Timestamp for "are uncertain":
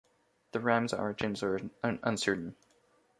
1.43-2.55